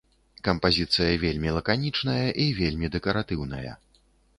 [0.47, 3.81] Кампазіцыя вельмі лаканічная і вельмі дэкаратыўная.